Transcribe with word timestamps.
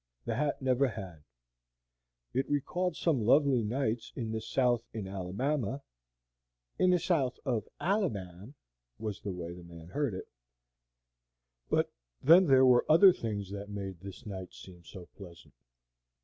The 0.25 0.33
hat 0.33 0.63
never 0.63 0.87
had; 0.87 1.23
it 2.33 2.49
recalled 2.49 2.95
some 2.95 3.23
lovely 3.23 3.61
nights 3.61 4.11
in 4.15 4.31
the 4.31 4.41
South 4.41 4.83
in 4.93 5.07
Alabama 5.07 5.83
("in 6.79 6.89
the 6.89 6.97
South 6.97 7.37
in 7.45 7.61
Ahlabahm" 7.79 8.55
was 8.97 9.21
the 9.21 9.29
way 9.31 9.51
the 9.53 9.57
old 9.57 9.69
man 9.69 9.87
heard 9.89 10.15
it), 10.15 10.27
but 11.69 11.91
then 12.19 12.47
there 12.47 12.65
were 12.65 12.83
other 12.89 13.13
things 13.13 13.51
that 13.51 13.69
made 13.69 13.99
this 13.99 14.25
night 14.25 14.53
seem 14.55 14.83
so 14.83 15.05
pleasant. 15.15 15.53